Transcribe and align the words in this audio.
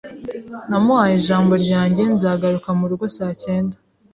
Namuhaye 0.69 1.13
ijambo 1.19 1.53
ryanjye 1.63 2.01
nzagaruka 2.13 2.67
murugo 2.79 3.05
saa 3.17 3.33
cyenda. 3.43 3.75